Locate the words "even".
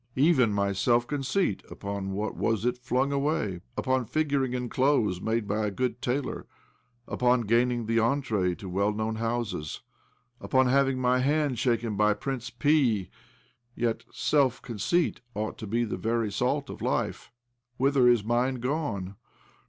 0.15-0.51